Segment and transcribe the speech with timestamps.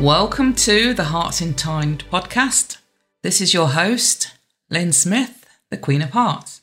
[0.00, 2.78] Welcome to the Hearts Entwined podcast.
[3.22, 4.32] This is your host,
[4.70, 6.62] Lynn Smith, the Queen of Hearts.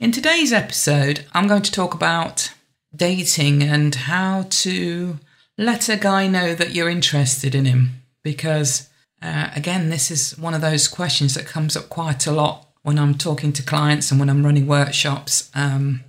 [0.00, 2.50] In today's episode, I'm going to talk about
[2.96, 5.18] dating and how to
[5.58, 8.02] let a guy know that you're interested in him.
[8.22, 8.88] Because,
[9.20, 12.98] uh, again, this is one of those questions that comes up quite a lot when
[12.98, 15.50] I'm talking to clients and when I'm running workshops.
[15.54, 16.04] Um,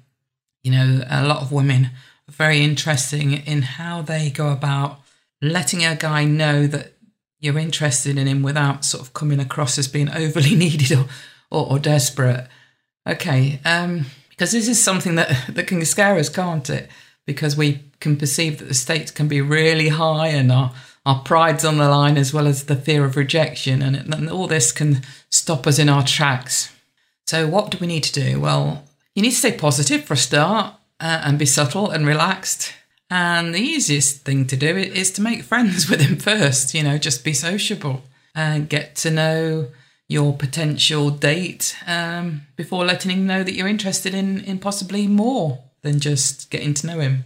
[0.63, 1.89] you know, a lot of women
[2.29, 5.01] are very interested in how they go about
[5.43, 6.93] letting a guy know that
[7.39, 11.05] you're interested in him without sort of coming across as being overly needed or,
[11.51, 12.47] or, or desperate.
[13.07, 16.89] Okay, um, because this is something that, that can scare us, can't it?
[17.25, 20.73] Because we can perceive that the stakes can be really high and our,
[21.05, 24.47] our pride's on the line as well as the fear of rejection, and, and all
[24.47, 26.73] this can stop us in our tracks.
[27.27, 28.39] So, what do we need to do?
[28.39, 32.73] Well, you need to stay positive for a start uh, and be subtle and relaxed
[33.13, 36.97] and the easiest thing to do is to make friends with him first, you know,
[36.97, 38.01] just be sociable
[38.33, 39.67] and get to know
[40.07, 45.59] your potential date um, before letting him know that you're interested in, in possibly more
[45.83, 47.25] than just getting to know him.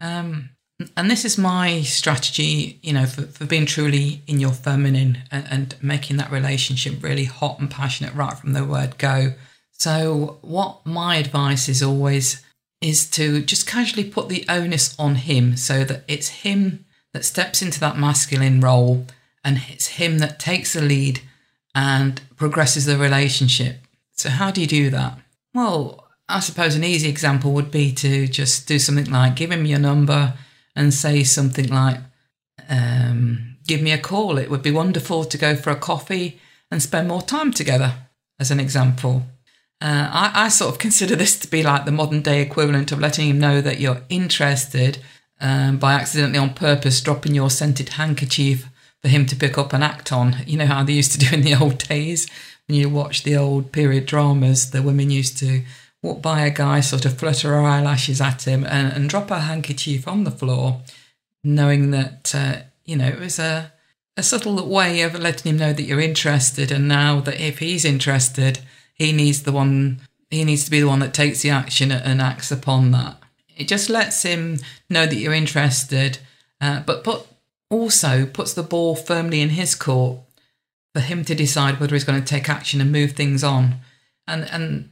[0.00, 0.50] Um,
[0.96, 5.46] and this is my strategy, you know, for, for being truly in your feminine and,
[5.48, 9.34] and making that relationship really hot and passionate right from the word go.
[9.70, 12.44] So, what my advice is always
[12.80, 17.62] is to just casually put the onus on him so that it's him that steps
[17.62, 19.06] into that masculine role
[19.44, 21.20] and it's him that takes the lead
[21.74, 23.78] and progresses the relationship.
[24.12, 25.18] So, how do you do that?
[25.54, 29.64] Well, I suppose an easy example would be to just do something like give him
[29.64, 30.34] your number
[30.76, 31.98] and say something like,
[32.68, 34.38] um, Give me a call.
[34.38, 36.40] It would be wonderful to go for a coffee
[36.70, 37.96] and spend more time together,
[38.40, 39.24] as an example.
[39.80, 42.98] Uh, I, I, sort of consider this to be like the modern day equivalent of
[42.98, 44.98] letting him know that you're interested
[45.40, 48.68] um, by accidentally on purpose dropping your scented handkerchief
[49.00, 50.38] for him to pick up and act on.
[50.46, 52.26] You know how they used to do in the old days
[52.68, 55.62] when you watch the old period dramas, the women used to
[56.02, 59.40] walk by a guy, sort of flutter her eyelashes at him and, and drop her
[59.40, 60.82] handkerchief on the floor,
[61.42, 63.72] knowing that, uh, you know, it was a,
[64.16, 66.70] a subtle way of letting him know that you're interested.
[66.70, 68.60] And now that if he's interested,
[68.98, 70.00] he needs the one
[70.30, 73.16] he needs to be the one that takes the action and acts upon that.
[73.56, 74.58] It just lets him
[74.90, 76.18] know that you're interested,
[76.60, 77.26] uh, but put
[77.70, 80.18] also puts the ball firmly in his court
[80.94, 83.76] for him to decide whether he's going to take action and move things on.
[84.26, 84.90] And and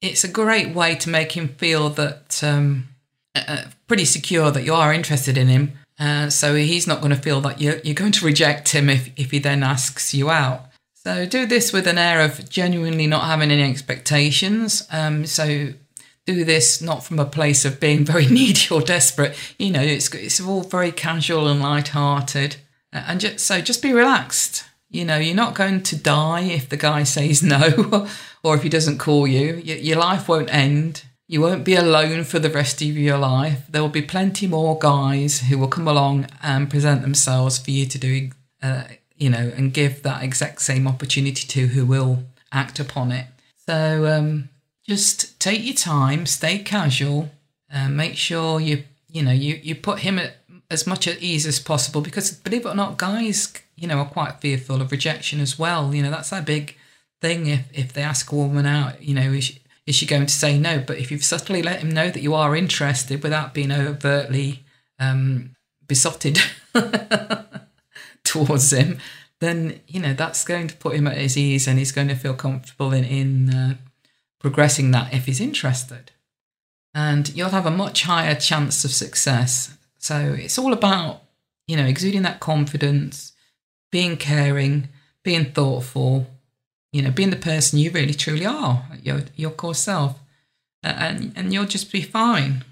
[0.00, 2.88] it's a great way to make him feel that um,
[3.34, 5.72] uh, pretty secure that you are interested in him.
[5.98, 9.10] Uh, so he's not going to feel that you're, you're going to reject him if,
[9.16, 10.67] if he then asks you out.
[11.08, 14.86] So do this with an air of genuinely not having any expectations.
[14.92, 15.72] Um, so
[16.26, 19.34] do this not from a place of being very needy or desperate.
[19.58, 22.56] You know, it's it's all very casual and light-hearted,
[22.92, 24.64] and just, so just be relaxed.
[24.90, 28.06] You know, you're not going to die if the guy says no,
[28.42, 29.62] or if he doesn't call you.
[29.64, 31.04] Your, your life won't end.
[31.26, 33.62] You won't be alone for the rest of your life.
[33.66, 37.86] There will be plenty more guys who will come along and present themselves for you
[37.86, 38.30] to do
[38.62, 38.84] uh,
[39.18, 43.26] you know, and give that exact same opportunity to who will act upon it.
[43.66, 44.48] So um,
[44.86, 47.30] just take your time, stay casual,
[47.72, 50.36] uh, make sure you you know you you put him at
[50.70, 54.06] as much at ease as possible because believe it or not, guys you know are
[54.06, 55.94] quite fearful of rejection as well.
[55.94, 56.76] You know that's a big
[57.20, 59.32] thing if if they ask a woman out, you know.
[59.32, 60.84] Is she, is she going to say no?
[60.86, 64.64] But if you've subtly let him know that you are interested without being overtly
[64.98, 65.54] um,
[65.86, 66.38] besotted
[68.28, 68.98] towards him,
[69.40, 72.14] then you know that's going to put him at his ease, and he's going to
[72.14, 73.74] feel comfortable in in uh,
[74.38, 76.12] progressing that if he's interested.
[76.94, 79.76] And you'll have a much higher chance of success.
[79.98, 81.22] So it's all about
[81.66, 83.32] you know exuding that confidence,
[83.90, 84.88] being caring,
[85.22, 86.26] being thoughtful,
[86.92, 90.18] you know, being the person you really truly are, your your core self,
[90.82, 92.64] and and you'll just be fine.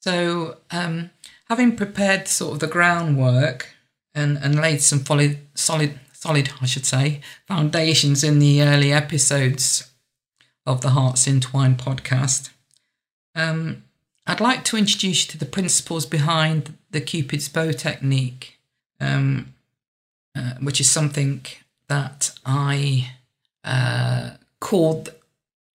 [0.00, 1.10] So um,
[1.48, 3.74] having prepared sort of the groundwork
[4.18, 9.90] and, and laid some solid, solid, solid, I should say, foundations in the early episodes
[10.64, 12.50] of the Hearts Entwine podcast.
[13.34, 13.84] Um,
[14.26, 18.58] I'd like to introduce you to the principles behind the Cupid's bow technique.
[19.00, 19.54] um,
[20.36, 21.44] uh, which is something
[21.88, 23.12] that I
[23.64, 24.30] uh,
[24.60, 25.10] called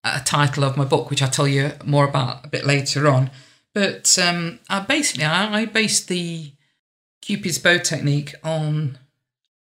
[0.04, 3.30] a title of my book, which I'll tell you more about a bit later on.
[3.74, 6.52] But um, I basically, I, I based the
[7.22, 8.98] Cupid's bow technique on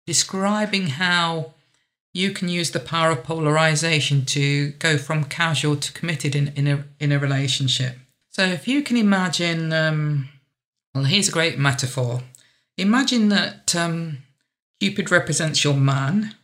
[0.07, 1.55] describing how
[2.13, 6.67] you can use the power of polarization to go from casual to committed in, in,
[6.67, 7.99] a, in a relationship.
[8.31, 10.29] So if you can imagine, um,
[10.95, 12.23] well, here's a great metaphor.
[12.79, 14.19] Imagine that um,
[14.81, 16.35] Cupid represents your man,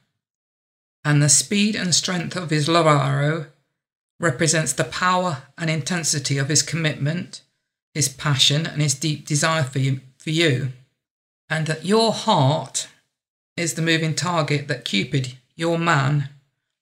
[1.05, 3.47] and the speed and strength of his love arrow
[4.19, 7.43] represents the power and intensity of his commitment,
[7.93, 10.73] his passion, and his deep desire for you, for you.
[11.53, 12.89] And that your heart
[13.59, 16.31] is the moving target that Cupid, your man,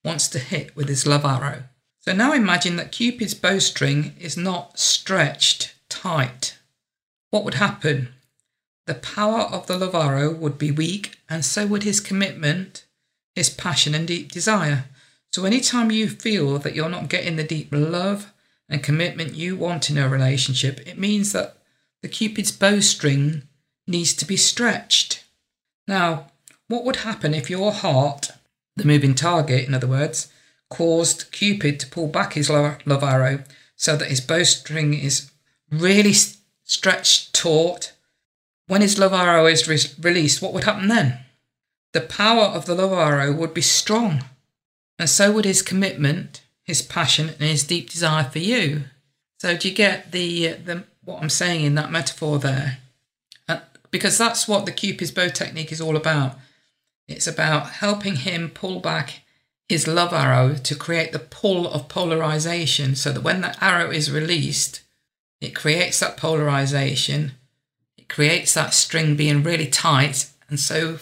[0.05, 1.65] wants to hit with his love arrow.
[1.99, 6.57] So now imagine that Cupid's bowstring is not stretched tight.
[7.31, 8.11] What would happen?
[8.87, 12.85] The power of the love arrow would be weak, and so would his commitment,
[13.35, 14.85] his passion, and deep desire.
[15.33, 18.33] So, anytime you feel that you're not getting the deep love
[18.69, 21.57] and commitment you want in a relationship, it means that
[22.03, 23.49] the Cupid's bowstring
[23.91, 25.25] needs to be stretched.
[25.87, 26.31] Now,
[26.69, 28.31] what would happen if your heart,
[28.77, 30.33] the moving target, in other words,
[30.69, 33.43] caused Cupid to pull back his love arrow
[33.77, 35.31] so that his bowstring is
[35.71, 36.15] really
[36.65, 37.93] stretched taut?
[38.69, 41.19] When his love arrow is re- released, what would happen then?
[41.93, 44.23] The power of the love arrow would be strong
[45.01, 48.85] and so would his commitment, his passion, and his deep desire for you.
[49.39, 52.79] So do you get the the what I'm saying in that metaphor there?
[53.91, 56.37] Because that's what the Cupid's bow technique is all about.
[57.09, 59.23] It's about helping him pull back
[59.69, 64.11] his love arrow to create the pull of polarization so that when that arrow is
[64.11, 64.83] released,
[65.41, 67.33] it creates that polarization,
[67.97, 70.99] it creates that string being really tight, and so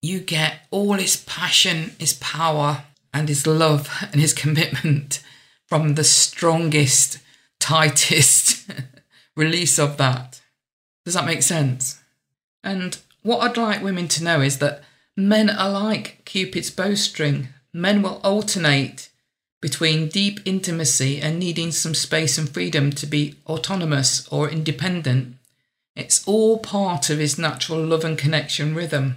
[0.00, 5.22] you get all his passion, his power, and his love and his commitment
[5.66, 7.18] from the strongest,
[7.60, 8.70] tightest
[9.36, 10.40] release of that.
[11.04, 12.00] Does that make sense?
[12.64, 14.82] And what I'd like women to know is that
[15.16, 17.48] men are like Cupid's bowstring.
[17.72, 19.10] Men will alternate
[19.60, 25.36] between deep intimacy and needing some space and freedom to be autonomous or independent.
[25.94, 29.16] It's all part of his natural love and connection rhythm.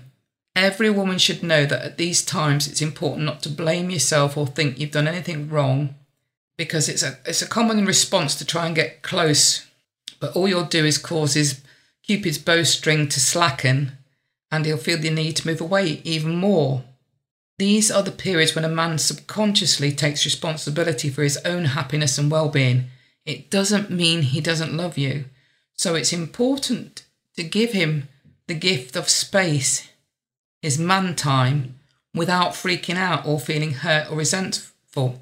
[0.55, 4.47] Every woman should know that at these times it's important not to blame yourself or
[4.47, 5.95] think you've done anything wrong
[6.57, 9.67] because it's a it's a common response to try and get close,
[10.19, 11.61] but all you'll do is cause his
[12.07, 13.91] Cupid's bowstring to slacken
[14.49, 16.83] and he'll feel the need to move away even more.
[17.57, 22.31] These are the periods when a man subconsciously takes responsibility for his own happiness and
[22.31, 22.85] well being.
[23.25, 25.25] It doesn't mean he doesn't love you.
[25.73, 27.03] So it's important
[27.35, 28.07] to give him
[28.47, 29.89] the gift of space
[30.61, 31.75] his man time
[32.13, 35.21] without freaking out or feeling hurt or resentful.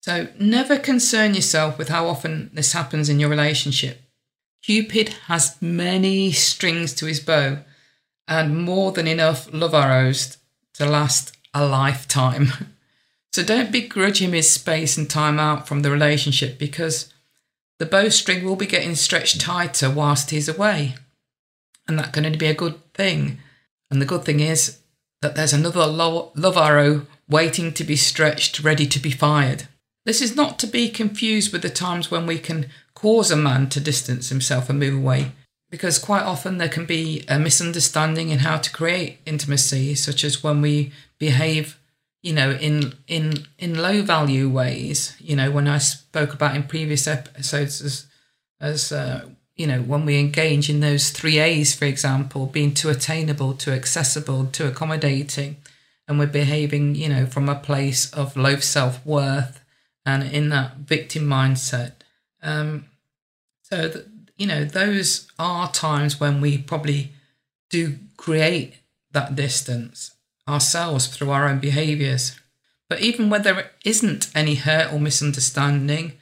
[0.00, 4.00] So never concern yourself with how often this happens in your relationship.
[4.66, 7.58] Cupid has many strings to his bow
[8.26, 10.38] and more than enough love arrows
[10.74, 12.48] to last a lifetime.
[13.32, 17.12] So don't begrudge him his space and time out from the relationship because
[17.78, 20.94] the bowstring will be getting stretched tighter whilst he's away.
[21.86, 23.40] And that can only be a good thing.
[23.90, 24.78] And the good thing is
[25.20, 29.68] that there's another love arrow waiting to be stretched, ready to be fired.
[30.06, 33.68] This is not to be confused with the times when we can cause a man
[33.70, 35.32] to distance himself and move away,
[35.68, 40.44] because quite often there can be a misunderstanding in how to create intimacy, such as
[40.44, 41.76] when we behave,
[42.22, 45.16] you know, in in in low value ways.
[45.18, 48.06] You know, when I spoke about in previous episodes as
[48.60, 52.90] as uh, you know, when we engage in those three A's, for example, being too
[52.90, 55.56] attainable, too accessible, too accommodating,
[56.06, 59.60] and we're behaving, you know, from a place of low self worth
[60.06, 61.92] and in that victim mindset.
[62.42, 62.86] Um,
[63.62, 63.92] so,
[64.36, 67.12] you know, those are times when we probably
[67.68, 68.76] do create
[69.10, 70.12] that distance
[70.48, 72.38] ourselves through our own behaviors.
[72.88, 76.12] But even when there isn't any hurt or misunderstanding,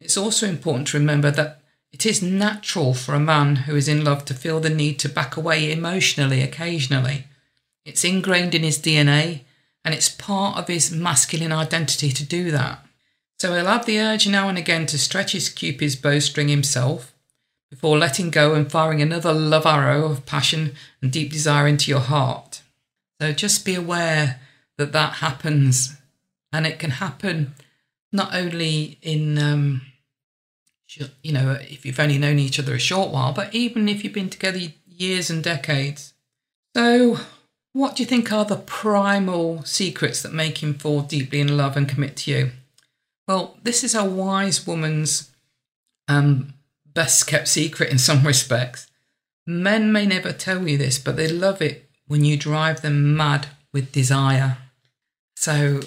[0.00, 1.60] it's also important to remember that
[1.92, 5.08] it is natural for a man who is in love to feel the need to
[5.08, 7.24] back away emotionally occasionally.
[7.84, 9.42] It's ingrained in his DNA
[9.84, 12.84] and it's part of his masculine identity to do that.
[13.38, 17.14] So he'll have the urge now and again to stretch his Cupid's bowstring himself
[17.70, 22.00] before letting go and firing another love arrow of passion and deep desire into your
[22.00, 22.62] heart.
[23.20, 24.40] So just be aware
[24.76, 25.96] that that happens
[26.52, 27.54] and it can happen
[28.12, 29.82] not only in um,
[31.22, 34.14] you know, if you've only known each other a short while, but even if you've
[34.14, 36.14] been together years and decades.
[36.74, 37.18] So,
[37.72, 41.76] what do you think are the primal secrets that make him fall deeply in love
[41.76, 42.50] and commit to you?
[43.28, 45.30] Well, this is a wise woman's
[46.08, 46.54] um,
[46.86, 48.86] best kept secret in some respects.
[49.46, 53.48] Men may never tell you this, but they love it when you drive them mad
[53.72, 54.56] with desire.
[55.36, 55.80] So,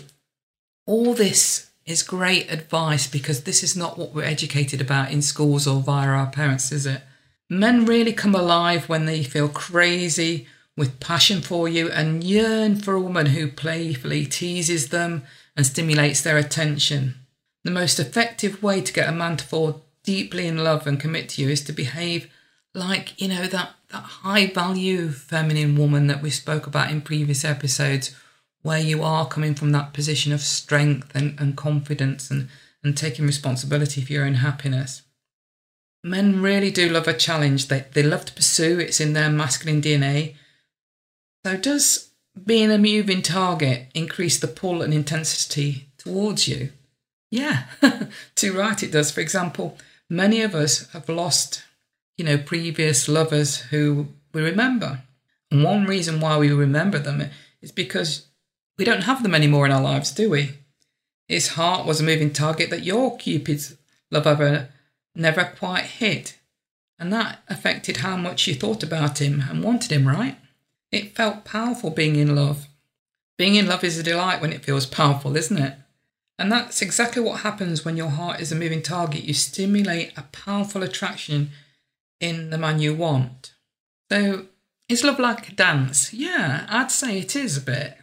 [0.86, 5.68] all this is great advice because this is not what we're educated about in schools
[5.68, 7.02] or via our parents, is it?
[7.50, 12.94] Men really come alive when they feel crazy with passion for you and yearn for
[12.94, 15.24] a woman who playfully teases them
[15.56, 17.16] and stimulates their attention.
[17.64, 21.30] The most effective way to get a man to fall deeply in love and commit
[21.30, 22.32] to you is to behave
[22.74, 27.44] like, you know, that, that high value feminine woman that we spoke about in previous
[27.44, 28.16] episodes,
[28.62, 32.48] where you are coming from that position of strength and, and confidence and,
[32.84, 35.02] and taking responsibility for your own happiness.
[36.04, 37.68] Men really do love a challenge.
[37.68, 40.36] They, they love to pursue, it's in their masculine DNA.
[41.46, 42.12] So, does
[42.46, 46.70] being a moving target increase the pull and intensity towards you?
[47.32, 47.64] Yeah,
[48.36, 49.10] too right it does.
[49.10, 49.78] For example,
[50.10, 51.64] many of us have lost,
[52.18, 55.02] you know, previous lovers who we remember.
[55.50, 57.30] And one reason why we remember them
[57.62, 58.28] is because
[58.78, 60.52] we don't have them anymore in our lives, do we?
[61.28, 63.78] His heart was a moving target that your Cupid's
[64.12, 64.70] love ever
[65.16, 66.38] never quite hit.
[67.00, 70.38] And that affected how much you thought about him and wanted him, right?
[70.92, 72.68] It felt powerful being in love.
[73.38, 75.76] Being in love is a delight when it feels powerful, isn't it?
[76.38, 79.24] And that's exactly what happens when your heart is a moving target.
[79.24, 81.52] You stimulate a powerful attraction
[82.20, 83.54] in the man you want.
[84.12, 84.48] So,
[84.90, 86.14] is love like a dance?
[86.14, 87.98] Yeah, I'd say it is a bit.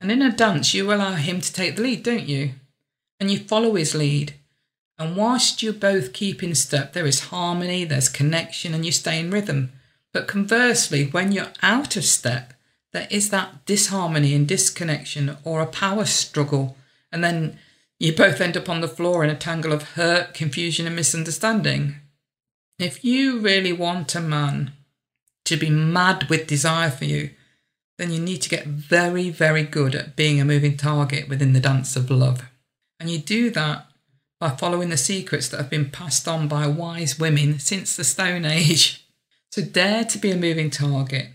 [0.00, 2.52] And in a dance, you allow him to take the lead, don't you?
[3.18, 4.34] And you follow his lead.
[4.98, 9.18] And whilst you both keep in step, there is harmony, there's connection, and you stay
[9.18, 9.72] in rhythm.
[10.12, 12.54] But conversely, when you're out of step,
[12.92, 16.76] there is that disharmony and disconnection or a power struggle.
[17.12, 17.58] And then
[18.00, 21.96] you both end up on the floor in a tangle of hurt, confusion, and misunderstanding.
[22.78, 24.72] If you really want a man
[25.44, 27.30] to be mad with desire for you,
[27.98, 31.60] then you need to get very, very good at being a moving target within the
[31.60, 32.50] dance of love.
[32.98, 33.86] And you do that
[34.40, 38.44] by following the secrets that have been passed on by wise women since the Stone
[38.44, 39.06] Age.
[39.52, 41.26] So dare to be a moving target.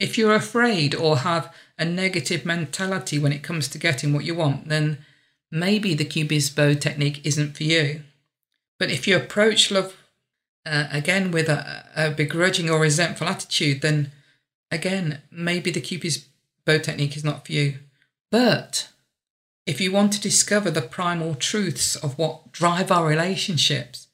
[0.00, 4.34] If you're afraid or have a negative mentality when it comes to getting what you
[4.34, 4.98] want, then
[5.52, 8.02] maybe the Cupid's bow technique isn't for you.
[8.78, 9.94] But if you approach love
[10.66, 14.10] uh, again with a, a begrudging or resentful attitude, then
[14.72, 16.26] again, maybe the Cupid's
[16.64, 17.74] bow technique is not for you.
[18.30, 18.88] But
[19.66, 24.08] if you want to discover the primal truths of what drive our relationships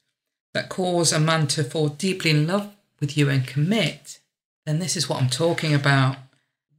[0.52, 4.18] that cause a man to fall deeply in love with you and commit,
[4.66, 6.16] then this is what I'm talking about.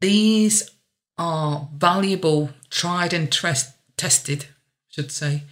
[0.01, 0.69] These
[1.17, 4.47] are valuable, tried and tres- tested,
[4.89, 5.43] should say,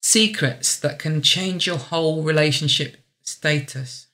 [0.00, 4.08] secrets that can change your whole relationship status.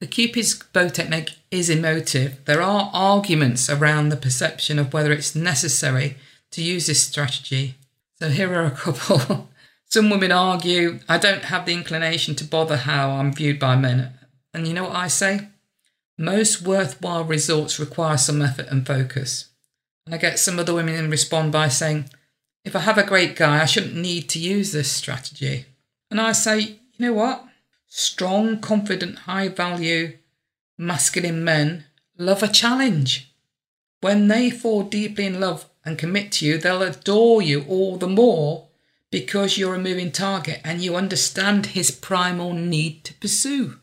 [0.00, 2.44] The Cupid's bow technique is emotive.
[2.44, 6.16] There are arguments around the perception of whether it's necessary
[6.52, 7.76] to use this strategy
[8.18, 9.48] so here are a couple.
[9.84, 14.12] Some women argue, I don't have the inclination to bother how I'm viewed by men.
[14.52, 15.48] And you know what I say?
[16.18, 19.46] Most worthwhile results require some effort and focus.
[20.04, 22.10] And I get some other women respond by saying,
[22.64, 25.66] if I have a great guy, I shouldn't need to use this strategy.
[26.10, 27.44] And I say, you know what?
[27.86, 30.18] Strong, confident, high value,
[30.76, 31.84] masculine men
[32.18, 33.32] love a challenge.
[34.00, 38.08] When they fall deeply in love and commit to you, they'll adore you all the
[38.08, 38.68] more
[39.10, 43.78] because you're a moving target and you understand his primal need to pursue.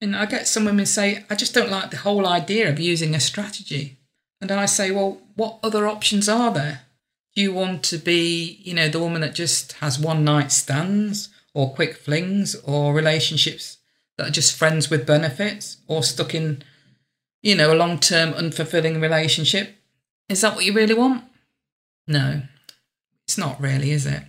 [0.00, 3.14] And I get some women say, I just don't like the whole idea of using
[3.14, 3.98] a strategy.
[4.40, 6.82] And I say, well, what other options are there?
[7.36, 11.28] Do you want to be, you know, the woman that just has one night stands
[11.52, 13.76] or quick flings or relationships
[14.16, 16.62] that are just friends with benefits or stuck in,
[17.42, 19.76] you know, a long term unfulfilling relationship?
[20.30, 21.24] Is that what you really want?
[22.08, 22.40] No,
[23.24, 24.22] it's not really, is it?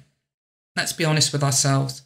[0.76, 2.02] Let's be honest with ourselves.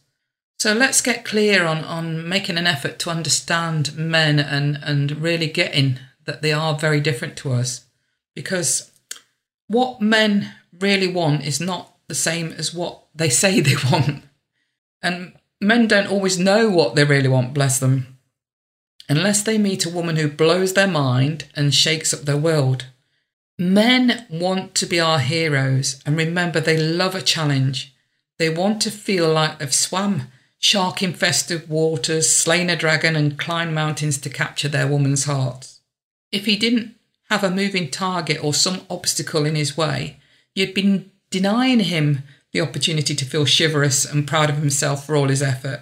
[0.59, 5.47] So let's get clear on, on making an effort to understand men and, and really
[5.47, 7.85] getting that they are very different to us.
[8.35, 8.91] Because
[9.67, 14.23] what men really want is not the same as what they say they want.
[15.01, 18.17] And men don't always know what they really want, bless them.
[19.09, 22.85] Unless they meet a woman who blows their mind and shakes up their world.
[23.57, 27.93] Men want to be our heroes, and remember, they love a challenge.
[28.39, 33.73] They want to feel like they've swam shark infested waters, slain a dragon, and climbed
[33.73, 35.73] mountains to capture their woman's heart.
[36.31, 36.95] If he didn't
[37.29, 40.20] have a moving target or some obstacle in his way,
[40.55, 45.29] you'd been denying him the opportunity to feel chivalrous and proud of himself for all
[45.29, 45.81] his effort.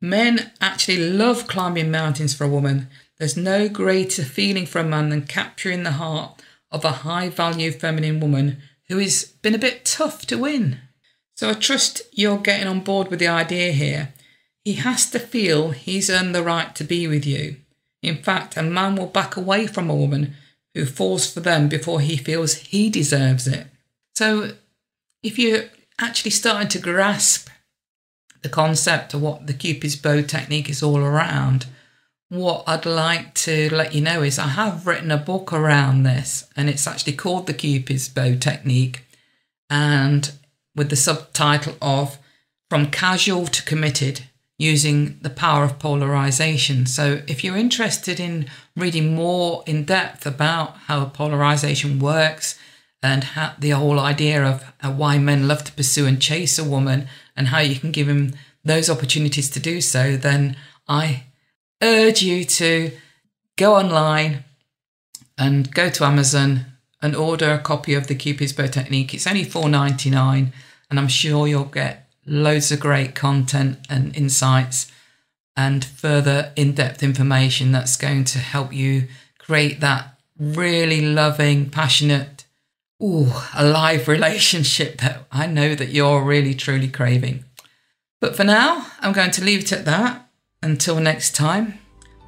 [0.00, 2.88] Men actually love climbing mountains for a woman.
[3.18, 7.70] There's no greater feeling for a man than capturing the heart of a high value
[7.70, 8.58] feminine woman
[8.88, 10.80] who has been a bit tough to win.
[11.36, 14.12] So I trust you're getting on board with the idea here.
[14.64, 17.56] He has to feel he's earned the right to be with you.
[18.02, 20.34] In fact, a man will back away from a woman
[20.74, 23.66] who falls for them before he feels he deserves it.
[24.14, 24.52] So
[25.22, 25.64] if you're
[26.00, 27.48] actually starting to grasp
[28.42, 31.66] the concept of what the Cupid's bow technique is all around,
[32.28, 36.48] what I'd like to let you know is I have written a book around this,
[36.56, 39.04] and it's actually called the Cupid's bow technique,
[39.68, 40.32] and
[40.74, 42.18] with the subtitle of
[42.70, 44.22] From Casual to Committed
[44.58, 46.86] using the power of polarization.
[46.86, 52.58] So, if you're interested in reading more in depth about how polarization works
[53.02, 56.64] and how, the whole idea of uh, why men love to pursue and chase a
[56.64, 60.56] woman and how you can give them those opportunities to do so, then
[60.86, 61.24] I
[61.82, 62.92] urge you to
[63.56, 64.44] go online
[65.36, 66.66] and go to Amazon
[67.00, 69.12] and order a copy of the Cupid's Bow Technique.
[69.12, 70.52] It's only $4.99
[70.90, 74.92] and I'm sure you'll get loads of great content and insights
[75.56, 82.41] and further in-depth information that's going to help you create that really loving, passionate,
[83.02, 87.44] ooh, live relationship that I know that you're really truly craving.
[88.20, 90.28] But for now, I'm going to leave it at that.
[90.62, 91.78] Until next time,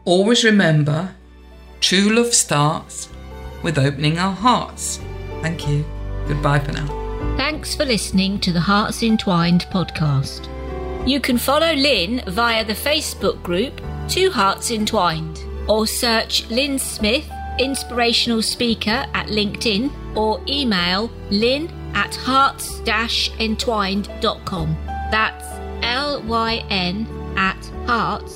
[0.04, 1.14] always remember
[1.80, 3.08] true love starts
[3.62, 4.98] with opening our hearts.
[5.40, 5.84] Thank you.
[6.26, 6.86] Goodbye for now.
[7.36, 10.48] Thanks for listening to the Hearts Entwined podcast.
[11.06, 17.30] You can follow Lynn via the Facebook group Two Hearts Entwined or search Lynn Smith,
[17.58, 22.80] inspirational speaker at LinkedIn or email lynn at hearts
[23.38, 24.76] entwined.com.
[25.10, 25.44] That's
[25.82, 28.34] L Y N at hearts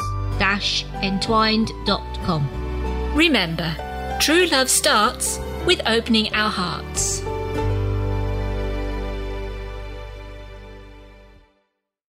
[1.02, 3.14] entwined.com.
[3.14, 7.22] Remember, true love starts with opening our hearts.